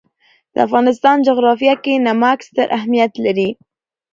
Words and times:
د 0.53 0.55
افغانستان 0.67 1.17
جغرافیه 1.27 1.75
کې 1.83 1.93
نمک 2.05 2.39
ستر 2.47 2.67
اهمیت 2.77 3.13
لري. 3.25 3.49